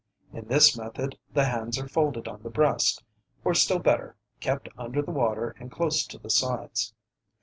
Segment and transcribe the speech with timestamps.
[0.33, 3.03] In this method the hands are folded on the breast,
[3.45, 6.95] or still better, kept under the water and close to the sides.